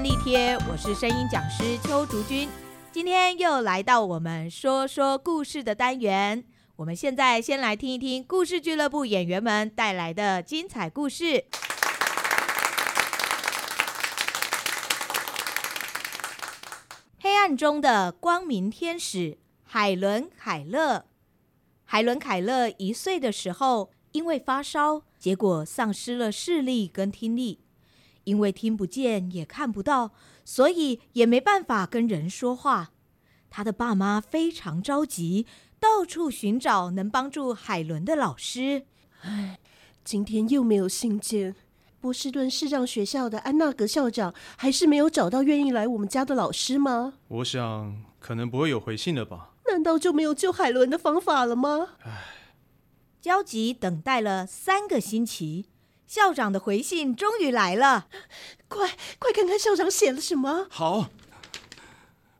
[0.00, 2.48] 便利贴，我是声音讲师邱竹君。
[2.92, 6.44] 今天又来到我们说说故事的单元。
[6.76, 11.46] 我们现在先来听一听故事俱乐部演员们带来的精彩故事。
[17.18, 21.06] 黑暗中的光明天使海伦·凯勒。
[21.84, 27.58] 海伦·凯勒一岁的时候，因为发烧，结果丧失了视力跟听力。
[28.28, 30.12] 因为听不见也看不到，
[30.44, 32.90] 所以也没办法跟人说话。
[33.48, 35.46] 他的爸妈非常着急，
[35.80, 38.84] 到处寻找能帮助海伦的老师。
[39.22, 39.58] 唉，
[40.04, 41.56] 今天又没有信件。
[42.00, 47.14] 波士顿市长学校的安娜格校长还是没有找到愿意来我们家的老师吗？
[47.28, 49.54] 我想可能不会有回信了吧。
[49.70, 51.94] 难道就没有救海伦的方法了吗？
[52.04, 52.24] 唉，
[53.22, 55.64] 焦急等待了三个星期。
[56.08, 58.06] 校长的回信终于来了，
[58.66, 60.66] 快快看看校长写了什么。
[60.70, 61.10] 好，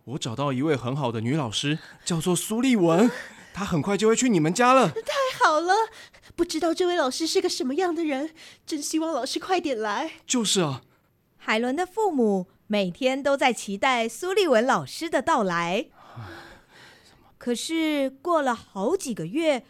[0.04, 3.10] 我找到一位很好的女老师，叫做苏丽文，
[3.52, 4.88] 她很快就会去你们家了。
[4.88, 5.74] 太好了，
[6.34, 8.30] 不知道这位老师是个什么样的人，
[8.64, 10.12] 真希望老师快点来。
[10.26, 10.80] 就是啊，
[11.36, 15.88] 海伦的父母每天都在期待苏丽文老师的到来，
[17.36, 19.66] 可是过了好几个月，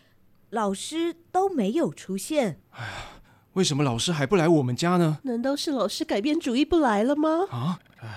[0.51, 2.61] 老师都没有出现。
[2.71, 3.18] 哎呀。
[3.59, 5.19] 为什么老师还不来我们家呢？
[5.25, 7.45] 难道是老师改变主意不来了吗？
[7.51, 8.09] 啊，唉。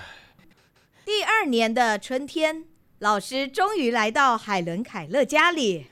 [1.04, 2.64] 第二年的春天，
[3.00, 5.86] 老师终于来到海伦·凯勒家里。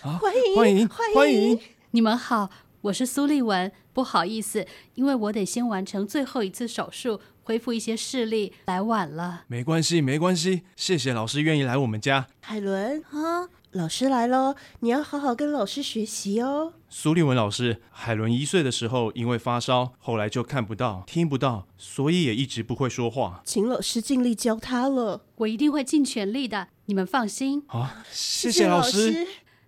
[0.00, 1.60] 啊，欢迎，欢迎，欢迎！
[1.90, 2.48] 你们好，
[2.80, 3.70] 我是苏丽文。
[3.92, 9.42] 不好意思，因为我得先完成最后一次手术，恢复一些视力，来晚了。
[9.48, 10.62] 没关系，没关系。
[10.76, 12.26] 谢谢老师愿意来我们家。
[12.40, 13.50] 海伦，啊。
[13.72, 16.74] 老师来了，你要好好跟老师学习哦。
[16.96, 23.42] 苏立文老师，海伦一岁的时候因为发烧，后来就看不到、听不到，所以也一直不会说话。
[23.44, 27.64] 秦老师尽力教他了，我一定会尽全力的，你们放心。
[27.66, 29.10] 啊，谢谢老师。
[29.10, 29.18] 谢谢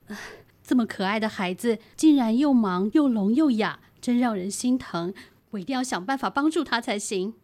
[0.06, 0.22] 老师。
[0.62, 5.12] 这么可爱的孩子，竟然又盲又聋又哑，真让人心疼。
[5.50, 7.34] 我一定要想办法帮助他才行。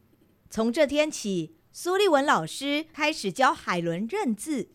[0.49, 4.69] 从这天起，苏立文老师开始教海伦认字。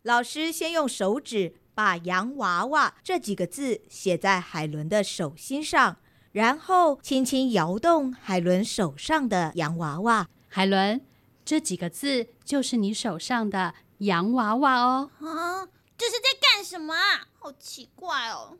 [0.00, 5.96] 老师先用手指把“洋娃娃”这几个字写在海伦的手心上，
[6.32, 10.28] 然后轻轻摇动海伦手上的洋娃娃。
[10.48, 11.00] 海伦，
[11.44, 15.10] 这几个字就是你手上的洋娃娃哦。
[15.20, 15.66] 啊，
[15.98, 17.26] 这是在干什么啊？
[17.38, 18.56] 好奇怪哦。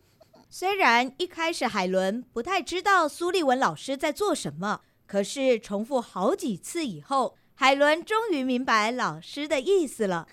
[0.51, 10.29] 虽然一开始海伦不太知道苏立文老师在做什么，可是重复好几次以后，海伦终于明白老师的意思了。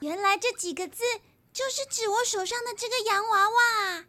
[0.00, 1.02] 原来这几个字
[1.52, 4.04] 就是指我手上的这个洋娃娃。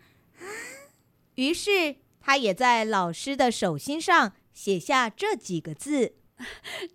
[1.35, 6.15] 于是他也在老师的手心上写下这几个字。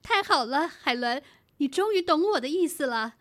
[0.02, 1.22] 太好了，海伦，
[1.56, 3.14] 你终于懂我的意思了。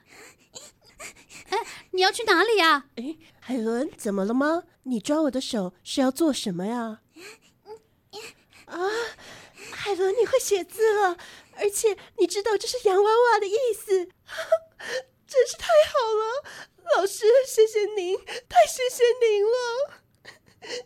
[1.49, 1.57] 哎，
[1.91, 2.87] 你要去哪里呀？
[2.95, 4.63] 哎，海伦，怎么了吗？
[4.83, 7.01] 你抓我的手是要做什么呀？
[8.65, 8.77] 啊，
[9.71, 11.17] 海伦，你会写字了，
[11.55, 14.09] 而且你知道这是洋娃娃的意思。
[15.31, 16.43] 真是太好了，
[16.97, 18.17] 老师，谢谢您，
[18.49, 20.83] 太谢谢您了。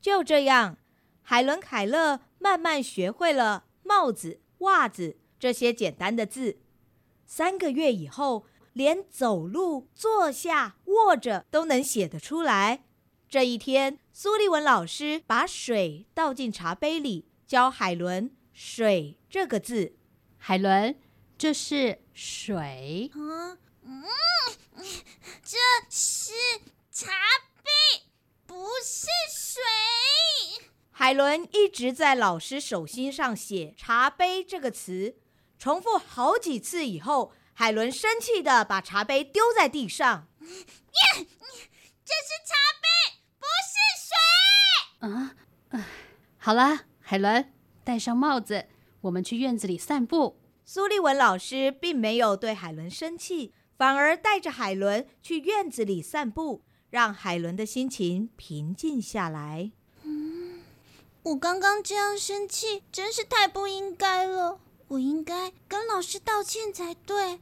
[0.00, 0.78] 就这样，
[1.20, 6.60] 海伦·凯勒慢慢学会了帽子、袜子这些简单的字。
[7.26, 12.84] 三个月以后，连走路、坐下、卧着都能写得出来。
[13.28, 19.96] 这一天，苏利文老师把水倒进茶杯里，教海伦“水”这个字。
[20.36, 20.96] 海伦，
[21.36, 23.10] 这是水。
[23.16, 23.58] 嗯。
[24.02, 24.84] 嗯，
[25.44, 25.56] 这
[25.90, 26.32] 是
[26.90, 27.12] 茶
[27.62, 28.04] 杯，
[28.46, 29.62] 不是水。
[30.90, 35.16] 海伦一直在老师手心上写“茶杯”这个词，
[35.58, 40.28] 重复好几次以后，海伦生气的把茶杯丢在地上。
[40.40, 41.26] 耶，
[42.04, 43.74] 这是茶杯，不是
[44.06, 45.08] 水。
[45.08, 45.36] 啊，
[45.70, 45.86] 啊，
[46.38, 47.52] 好了，海伦，
[47.84, 48.66] 戴上帽子，
[49.02, 50.40] 我们去院子里散步。
[50.64, 53.54] 苏立文老师并没有对海伦生气。
[53.78, 59.70] 反而带着海伦去院子里散步，让海伦的心情平静下来。
[60.02, 60.62] 嗯，
[61.22, 64.58] 我刚刚这样生气，真是太不应该了。
[64.88, 67.38] 我应该跟老师道歉才对。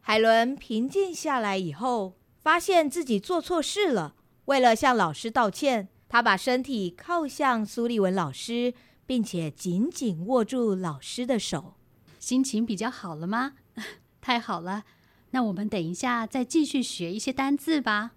[0.00, 4.14] 海伦平静下来以后，发现自己做错事了。
[4.44, 8.74] 为了向老师道歉，她把身体靠向苏立文老师，
[9.04, 11.74] 并且紧紧握住老师的手。
[12.20, 13.54] 心情比较好了吗？
[14.22, 14.84] 太好了。
[15.30, 18.12] 那我们等一下再继续学一些单字吧。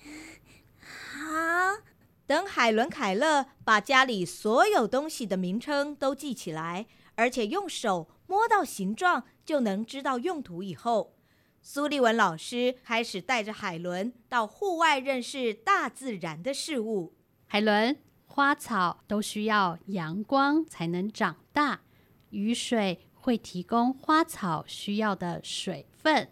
[0.80, 1.84] 好，
[2.26, 11.16] 等海伦·凯勒把家里所有东西的名称都记起来，而且用手摸到形状就能知道用途以后，
[11.62, 17.16] 苏利文老师开始带着海伦到户外认识大自然的事物。
[17.48, 21.82] 海伦，花草都需要阳光才能长大，
[22.30, 26.30] 雨水会提供花草需要的水分。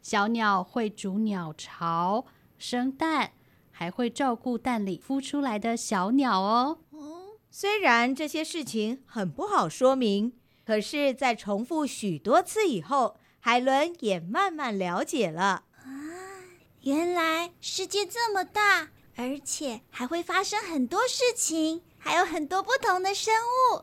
[0.00, 2.24] 嗯，小鸟会筑鸟巢、
[2.58, 3.32] 生蛋。
[3.72, 6.80] 还会照顾蛋里孵出来的小鸟哦。
[7.50, 10.34] 虽然这些事情很不好说明，
[10.66, 15.64] 可是，在重复许多次以后，海伦也慢慢了解了。
[15.78, 15.88] 啊，
[16.82, 23.82] 原来世界这么大，而且还会发生很多事情，还有很多不同的生物。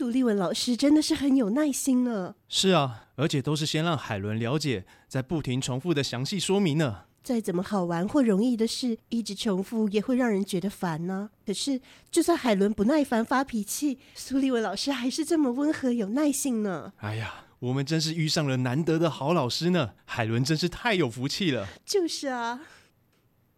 [0.00, 2.34] 苏立文老师真的是很有耐心呢。
[2.48, 7.02] 是啊，而且都是先让海伦了解，再不停重复的详细说明呢。
[7.22, 11.44] 再怎么好玩或容易的事，一直重复也会让人觉得烦呢、啊。
[11.44, 11.78] 可是，
[12.10, 16.94] 就算海伦不耐烦发脾气，苏立文老师还是这么温和有耐性呢。
[17.00, 19.90] 哎呀，我们真是遇上了难得的好老师呢！
[20.06, 21.68] 海伦真是太有福气了。
[21.84, 22.62] 就是啊，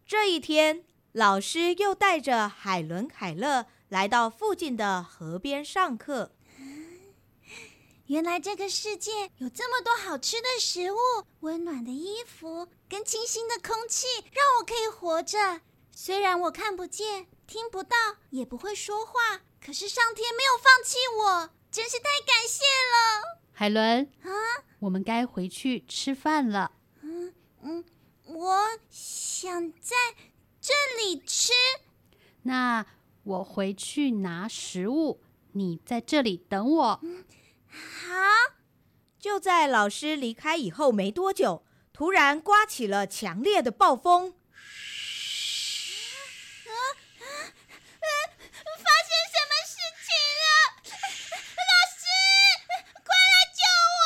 [0.05, 6.33] 这一天，老师又带着海伦·凯勒来到附近的河边上课。
[8.07, 10.97] 原来这个世界有这么多好吃的食物、
[11.41, 15.61] 温暖的衣服跟清新的空气，让我可以活着。
[15.95, 17.95] 虽然我看不见、听不到，
[18.31, 23.41] 也不会说话，可是上天没有放弃我，真是太感谢了。
[23.53, 24.33] 海伦，啊，
[24.79, 26.73] 我们该回去吃饭了。
[27.03, 27.85] 嗯嗯，
[28.25, 28.59] 我
[28.89, 29.97] 想在
[30.63, 31.53] 这里吃。
[32.45, 32.85] 那
[33.25, 35.23] 我回去拿食物，
[35.53, 37.01] 你在这里等我。
[37.03, 37.25] 嗯
[37.69, 38.13] 好，
[39.19, 44.35] 就在老师离开以后没多久，突然刮起了强烈的暴风。
[46.67, 46.71] 啊？
[47.21, 47.25] 啊？
[47.25, 48.11] 啊！
[48.83, 50.45] 发 生什么事情了？
[51.57, 52.03] 老师，
[52.93, 53.63] 快来救
[53.97, 54.01] 我！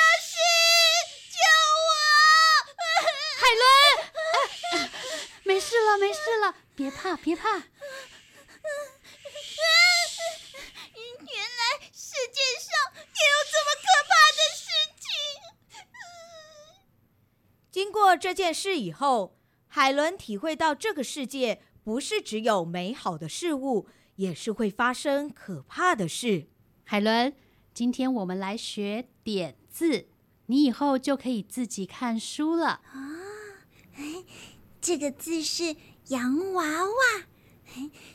[0.00, 0.32] 老师，
[1.30, 1.36] 救
[1.86, 1.92] 我！
[3.38, 4.90] 海伦，啊，
[5.44, 7.62] 没事了，没事了，别怕，别怕。
[17.72, 19.36] 经过这件事以后，
[19.66, 26.46] 海伦体会到这个世界不是只有美好的事物，也是会发生可怕的事。
[26.84, 27.34] 海伦，
[27.74, 30.06] 今天我们来学点字，
[30.46, 32.80] 你以后就可以自己看书了。
[32.92, 33.18] 啊，
[34.80, 35.74] 这个字是
[36.10, 37.24] 洋娃娃，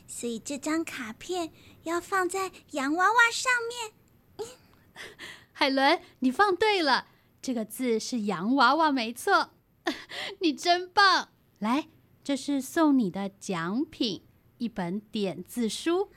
[0.06, 1.52] 所以这张卡片
[1.82, 4.48] 要放在洋娃娃上面。
[5.52, 7.08] 海伦，你放对了，
[7.42, 9.50] 这个字是洋娃娃，没错。
[10.40, 11.28] 你真棒！
[11.58, 11.88] 来，
[12.22, 14.22] 这是送你的奖品，
[14.58, 16.10] 一本点字书。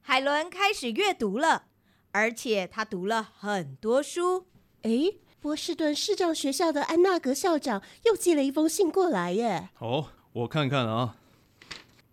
[0.00, 1.64] 海伦开始阅读了，
[2.10, 4.46] 而且他读了很多书。
[4.82, 9.70] 诶，波士顿市长学校的安纳格校长又寄了一封信过来耶。
[9.78, 11.16] 哦，我看看啊，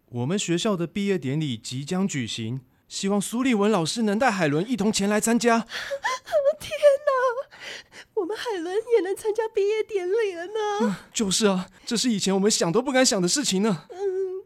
[0.10, 5.66] 我们学校的毕业典礼即将举行，希望苏利文老师能带海伦一同前来参加。
[6.60, 6.89] 天哪！
[8.20, 10.54] 我们海伦也能参加毕业典礼了呢。
[10.82, 13.86] 嗯，就是啊，这是以前我们想都不敢想的事情呢。
[13.90, 14.44] 嗯，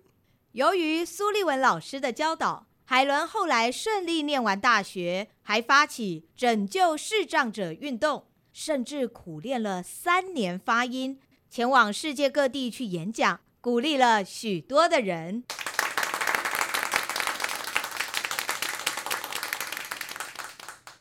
[0.52, 11.20] 由于苏立文老师的教导，海伦后来顺利念完大学，还发起拯救视障者运动，甚至苦练了三年发音，
[11.50, 15.44] 前往世界各地去演讲，鼓励了许多的人。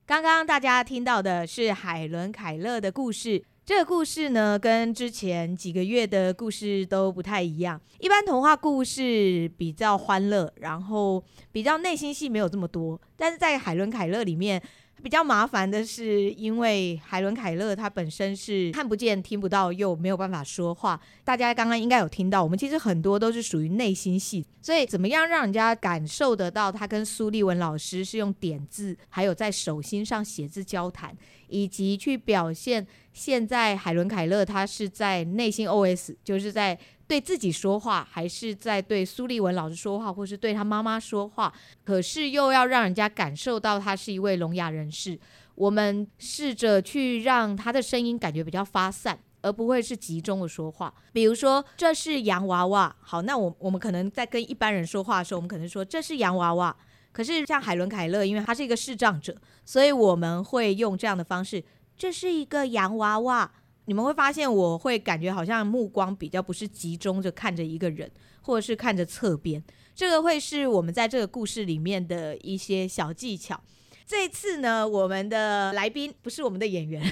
[0.04, 3.40] 刚刚大家听到的是海伦·凯勒的故事。
[3.64, 7.80] 这个故事呢，跟之前几个月的故事都不太一样。
[8.00, 13.00] 一般童话故事比较欢乐，然后比较内心戏没有这么多。
[13.16, 14.60] 但是在海伦·凯勒里面，
[15.02, 21.00] 比较麻烦的是，因为海伦·凯勒她本身是看不见、听不到，又没有办法说话。
[21.24, 31.16] 大家刚刚应该有听到，我们其实很多都是属于内心戏，所以怎么样让人家感受得到他跟苏利文老师是用点字，还有在手心上写字交谈，
[31.48, 36.78] 以及去表现现在海伦·凯勒他是在内心 OS，就是在。
[37.12, 41.52] 对自己说话，还是在对苏立文老师说话，或是对他妈妈说话，
[41.84, 45.20] 可是又要让人家感受到他是一位聋哑人士。
[45.54, 50.94] 我们试着去让他的声音感觉比较发散，而不会是集中的说话。
[51.12, 52.96] 比如说，这是洋娃娃。
[53.02, 56.74] 好，那我我们可能在跟一般人说话的时候，我们可能说这是洋娃娃。
[57.12, 61.62] 可是像海伦·凯勒，因为他是一个视障者，所以我们会用这样的方式，
[61.94, 63.52] 这是一个洋娃娃。
[63.86, 68.10] 你们会发现我会感觉好像目光比较不是集中着看着一个人，
[68.42, 69.62] 或者是看着侧边。
[69.94, 73.60] 这个会是我们在这个故事里面的一些小技巧。
[74.06, 77.02] 这次呢，我们的来宾不是我们的演员。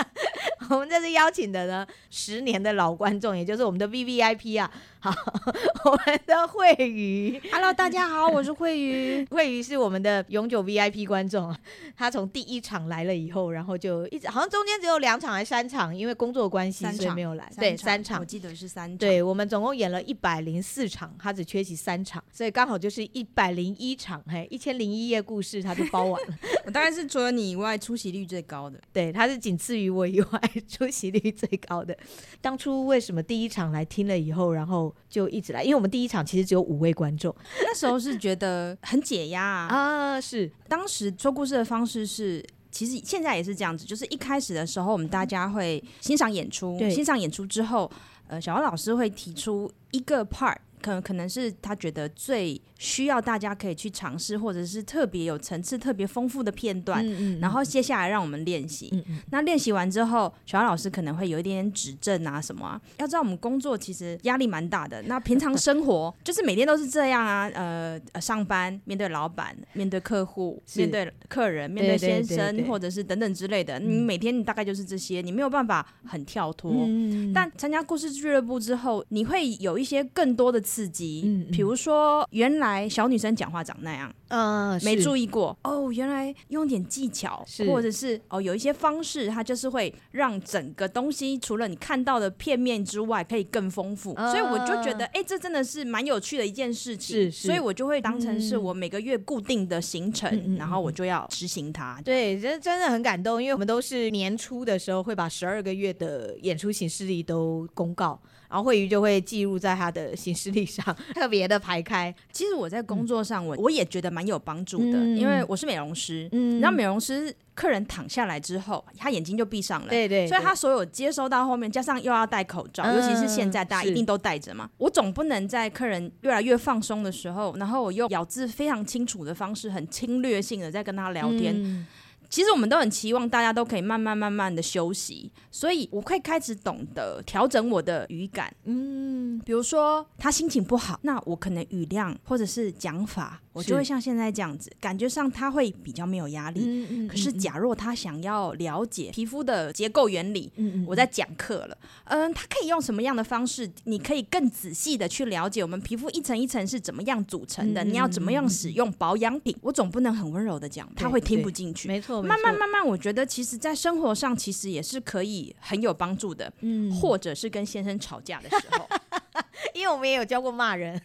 [0.70, 4.70] 我们这次邀请的呢，十年的老观众，也就是我们的 VVIP 啊，
[5.02, 5.12] 好，
[5.84, 11.52] 我们的慧瑜，Hello，大家好，我是慧瑜， 慧瑜是我们的永久 VIP 观众，
[11.96, 30.40] 他从第一场来了以后，然后就一直好像中间只有两场还是三场，因为工作关系所以没有来，对，三场，我记得是三场，对，我们总共演了一百零四场，他只缺席三场，所以刚好就是一百零一场，嘿，一千零一夜故事他就包完了， 我当然是除了你以外出席率最高的，对，他是仅次于我以外。
[30.68, 31.96] 出席率最高的，
[32.40, 35.62] 当初为什么第一场来听了以后，然后就一直来？
[35.62, 39.66] 因为我们第一场其实只有五位观众，那时候是觉得很解压啊，
[40.16, 40.20] 啊。
[40.20, 47.90] 是，当时说故事的方式是，其实现在也是这样子，就是一开始的时候，我们大家会欣赏演出，欣赏演出之后，
[48.28, 50.56] 呃，小王老师会提出一个 part。
[50.82, 58.88] 可能可能是他觉得最需要大家可以去尝试，或者是特别有层次、特别丰富的片段，嗯嗯，然后接下来让我们练习。
[58.90, 62.80] 嗯嗯，那练习完之后，小安老师可能会有一点点指正啊什么啊。
[62.98, 73.78] 要知道我们工作其实压力蛮大的，那平常生活 就是每天都是这样啊，呃，上班面对老板、面对客户、面对客人、面对先生，或者是等等之类的。
[73.78, 76.72] 你每天你大概就是这些，你没有办法很跳脱。
[76.88, 80.60] 嗯，但参加故事俱乐部之后，你会有一些更多的。
[80.62, 85.56] 刺激，嗯，比如说原来小女生讲话长那样，嗯，没注意过。
[85.64, 94.14] 哦，原来用点技巧，或者是哦有一些方式，它就是会让整个东西除了你看到的片面之外，可以更丰富。
[94.14, 102.00] 所以我就觉得，哎，这真的是蛮有趣的一件事情，是所以我就会当成是我每个月固定的行程，然后我就要执行它。
[102.04, 108.20] 对，真真的很感动，因为我们都是年初的时候会把十二个月的演出形式力都公告。
[108.52, 112.14] 然后惠瑜就会记录在他的行事历上，特别的排开。
[112.30, 116.28] 其实我在工作上，我我也觉得蛮有帮助的，嗯、因为我是美容师。
[116.32, 119.88] 嗯，然后美容师客人躺下来之后，他眼睛就闭上了。
[119.88, 120.28] 对，对对。
[120.28, 124.68] 所以他所有接收到后面，加上又要戴口罩，嗯、尤其是现在大家一定都戴着嘛。
[124.76, 131.54] 我总不能在客人越来越放松的时候，然后我用咬字非常清楚的方式，很侵略性的在跟他聊天。
[131.56, 131.86] 嗯
[132.32, 138.50] 其实我们都很期望大家都可以慢慢慢慢的休息，所以我会开始懂得调整我的语感。
[138.64, 146.60] 嗯，比如说他心情不好，那我可能语量或者是讲法，我就会像现在这样子，感觉上他会比较没有压力。
[146.64, 147.08] 嗯嗯。
[147.08, 153.70] 可是假若他想要了解皮肤的结构原理，嗯，我在讲课了，嗯，他可以用什么样的方式？
[153.84, 159.56] 你可以更仔细的去了解我们皮肤一层一层是怎么样组成的，你要怎么样使用保养品。
[159.60, 161.88] 我总不能很温柔的讲，他会听不进去。
[161.88, 162.22] 没错。
[162.22, 166.52] 慢慢慢慢，我觉得其实，在生活上其实也是可以很有帮助的。
[166.60, 168.88] 嗯，或者是跟先生吵架的时候，
[169.74, 171.00] 因为我们也有教过骂人。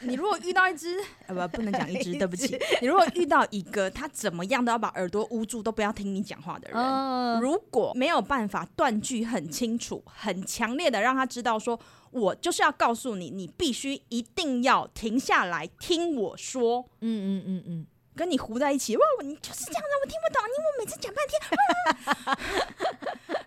[0.00, 2.58] 你如果遇到一只，呃，不，不能讲 一只，对不起。
[2.80, 11.78] 你如果遇到一个他怎么样都要把耳朵捂住，都不要听你讲话的人，如果没有办法断句很清楚、很强烈的让他知道说，
[12.10, 16.84] 我就是要告诉你，你必须一定要停下来听我说。
[17.00, 17.86] 嗯嗯嗯嗯。
[18.16, 19.02] 跟你糊在一起，哇！
[19.22, 21.34] 你就是这样的，我听不懂，因为我每次讲半天，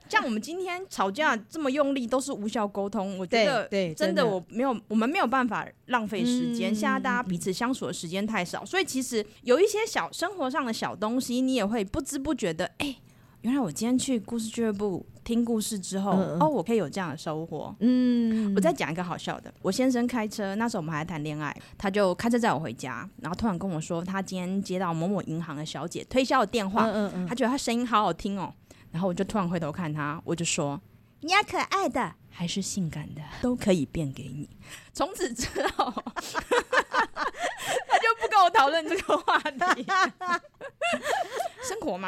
[0.09, 3.17] 像我们今天吵架这么用力，都是无效沟通。
[3.17, 6.73] 我觉得，对，真的，我没有，我们没有办法浪费时间。
[6.73, 12.95] 现在大家彼此相处的时间太少，所以其实有一些小生活上的小东西，你也会不知不觉的，哎。
[13.41, 17.73] 原来我今天去故事俱乐部听故事之后，嗯、哦，我可以有这样的收获。
[17.79, 19.53] 嗯，我再讲一个好笑的。
[19.61, 26.91] 我先生开车，那时候我们还在谈恋爱，他就开车载我回家，然后突然跟我说，他今天接到某某银行的小姐推销的电话，
[27.29, 28.51] 他觉得他声音好好听哦。
[28.91, 30.79] 然后我就突然回头看他，我就说，
[31.21, 34.49] 你要可爱的还是性感的，都可以变给你。
[34.93, 39.85] 从此之后， 他就不跟我讨论这个话题。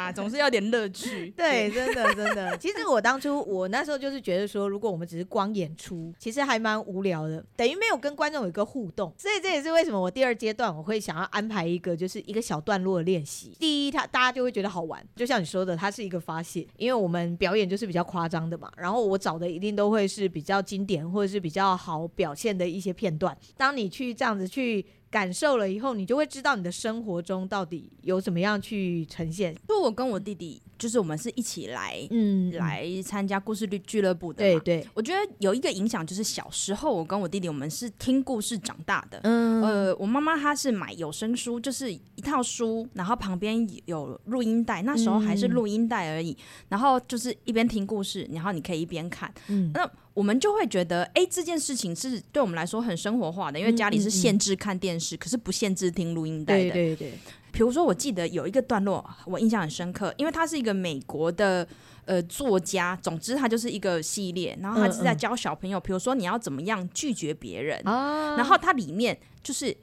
[0.06, 1.30] 生活嘛， 总是要点乐趣。
[1.36, 2.56] 对，真的真的。
[2.58, 9.12] 其实我当初我那时候就是觉得说，如果我们只是光演出，其实还蛮无聊的，等于没有跟观众有一个互动。
[9.18, 13.56] 所以这也是为什么我第二阶段我会想要安排一个，就是一个小段落的练习。
[13.58, 18.70] 第一，他大家就会觉得好玩，就像你说的，它是一个发泄，因为我们表演就是比较夸张的嘛。
[18.76, 23.36] 然后我找的一定都会是比较经典或者是比较好表现的一些片段。
[23.56, 24.84] 当你去这样子去。
[25.10, 29.52] 感受了以后，你就会知道你的生活中到底有怎么样去呈现。
[29.68, 34.38] 就我跟我弟弟，就是我们是一起来，嗯，来参加故事剧俱乐部的。
[34.38, 39.18] 对对，我觉得有一个影响就是小时候我跟我弟弟，我们是听故事长大的。
[39.24, 46.30] 嗯，呃，我妈妈她是买有声书，就是一套书，然后旁边有录音带，那时候还是录音带而已。
[46.30, 49.32] 嗯、然后就是一边听故事，然后你可以一边看。
[49.48, 49.90] 嗯，那。
[50.12, 56.70] 我们就会觉得，哎，这件事情是对我们来说很生活化的，因为家里是限制看电视，嗯嗯嗯、可是不限制听录音带的。
[56.70, 57.12] 对对对。
[57.52, 61.66] 比如说，我记得有一个段落，我印象很深刻，因为他是一个美国的
[62.04, 69.76] 呃作家，总之他就是一个系列，然后他是在教小朋友，比如说你要怎么样拒绝别人，啊、然后它里面就是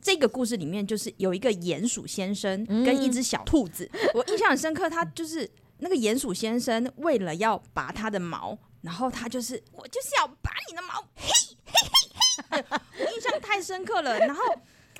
[0.00, 5.46] 这个故事里面就是有一个鼹鼠先生跟一只小兔子，嗯、我印象很深刻，他就是
[5.80, 8.58] 那个鼹鼠先生为了要拔他的毛。
[8.82, 11.30] 然后他就是，我就是要拔你的毛，嘿，
[11.66, 11.72] 嘿，
[12.50, 14.18] 嘿，嘿，我印象太深刻了。
[14.20, 14.42] 然后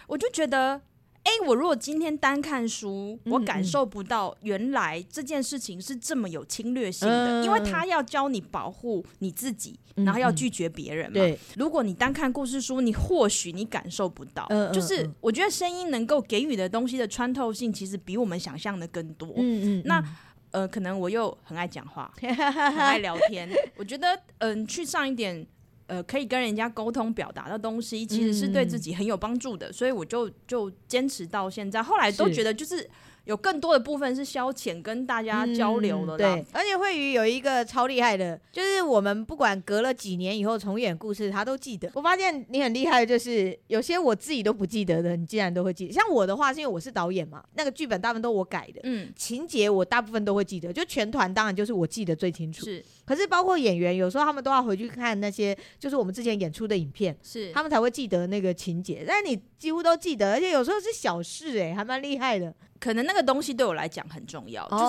[0.06, 0.80] 我就觉得，
[1.22, 11.14] 哎，我如果今天单看书，我感受不到原来这件事情是这么有侵略性的，因为他要教你保护你自己，然后要拒绝别人嘛。
[11.14, 14.46] 对，如果你单看故事书，你或许你感受不到。
[14.72, 19.32] 就是我觉得声音能够给予的东西的穿透性，其实比我们想象的更多。
[19.38, 20.04] 嗯嗯，那。
[20.50, 23.48] 呃，可能我又很爱讲话， 很爱聊天。
[23.76, 25.46] 我觉得，嗯、呃，去上一点，
[25.86, 29.68] 呃，可以跟人家沟通表达的东西，其实是对自己很有帮助的。
[29.68, 31.82] 嗯、所以我就就坚持到现在。
[31.82, 32.88] 后来都觉得就是。
[33.24, 36.18] 有更多的部分是消遣，跟大家交流的、嗯。
[36.18, 41.90] 对，而且慧宇有一个超厉害的，就是我们不管隔了几年以后重演故事，他都记得。
[41.94, 45.92] 我发现你很厉害，就是有些我自己都不记得的，你竟然都会记得。
[45.92, 50.72] 像我的话，是因为我是导演嘛，那个剧本大部分都我改的，嗯，情节我大部分都会记得。
[50.72, 52.64] 就全团当然就是我记得最清楚。
[52.64, 59.04] 是，可是包括演员，有时候他们都要回去看那些，就是我们之前演出的影片，是他们才会记得那个情节。
[59.06, 62.54] 但是你几乎都记得，而且有时候是小事、欸，哎，还蛮厉害的。
[62.80, 64.82] 可能那个东西对我来讲很重要，就是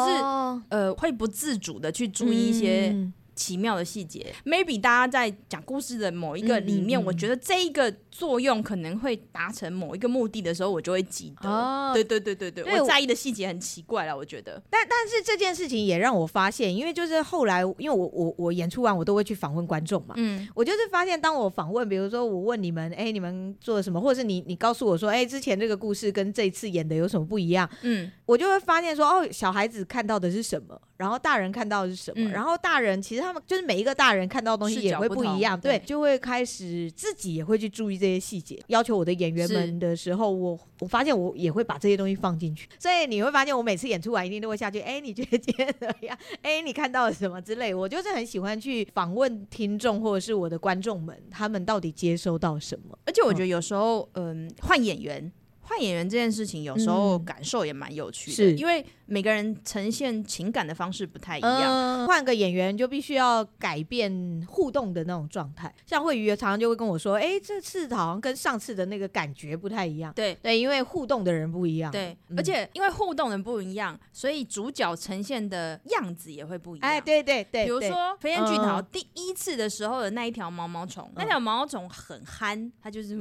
[0.69, 2.95] 呃，会不自主的去注意一些。
[3.41, 11.49] 奇妙的细节，maybe 大家在讲故事的某一个里面，嗯嗯嗯、我觉得这一个作用可能会达成某一个目的的时候，我就会记得。
[11.49, 14.61] 哦，对对对对对，对我在意的细节很奇怪了，我觉得。
[14.69, 20.13] 但但是这件事情也让我发现，因为就是后来，因为我我我演出完，我都会去访问观众嘛。
[20.17, 27.67] 嗯，我就是发现，当我访问，比如说我问你们，哎、欸，你们做了什么，或者是你你告诉我说，哎、欸，之前这个故事跟这一次演的有什么不一样？
[27.81, 34.11] 嗯，我就会发现说，哦，小孩子看到的是什么，然后大人看到的是什么，嗯、然后大人其实他们就是每一个大。
[34.11, 38.61] 人看到的东西也会不一样，对，对，就会开始自己也会去注意这些细节。
[38.67, 42.67] 要求我的演员们的时候，我我发现我也会把这些东西放进去。
[42.77, 44.81] 所以你会发现，我每次演出完一定都会下去。
[44.81, 46.17] 哎，你觉得今天怎么样？
[46.43, 47.73] 哎，你看到了什么之类？
[47.73, 52.99] 我就是很喜欢去访问听众或者是我的观众们，他们到底接收到什么？
[53.05, 55.31] 而且我觉得有时候，嗯，换演员。
[55.71, 62.05] 换演员这件事情，有时候感受也蛮有趣的，是因为每个人呈现情感的方式不太一样。
[62.05, 65.73] 换个演员就必须要改变互动的那种状态。
[65.85, 71.89] 像慧宇常常就会跟我说：“哎，这次好像跟上次的那个感觉不太一样。”对对，因为互动的人不一样。
[71.89, 76.89] 对，而且因为互动的人不一样，所以主角呈现的样子也会不一样。
[76.91, 83.15] 哎，对对对，比如说《飞燕巨桃》第一次的时候的那一条毛毛虫，那条毛毛虫很憨，它就是……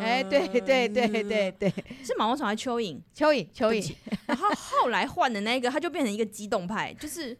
[0.00, 1.72] 哎，对对对对对。
[2.04, 3.00] 是毛毛虫还是蚯蚓？
[3.16, 3.94] 蚯蚓，蚯蚓。
[4.26, 7.36] 然后后来换的那个，他就变成一个激动派，就是。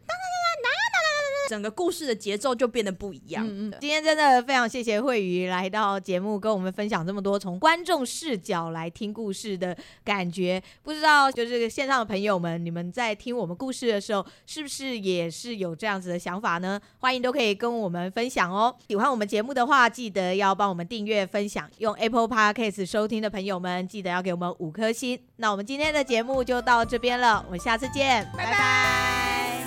[1.51, 3.45] 整个故事的节奏就变得不一样。
[3.45, 10.63] 嗯嗯，今天真的非常谢谢慧瑜来到节目，跟我们分享这么多从观众视角来听故事的感觉。
[10.81, 16.79] 不知道就是线上的朋友们，你们在听我们故事的时候，是不是也是有这样子的想法呢？
[16.99, 18.73] 欢迎都可以跟我们分享哦。
[18.87, 21.69] 喜欢我们节目的话，记得要帮我们订阅、分享。
[21.79, 25.19] 用 Apple Podcast 收听的朋友们，记得要给我们五颗星。
[25.35, 28.51] 那我们今天的节目就到这边了，我们下次见，拜拜。
[28.51, 29.60] 拜拜。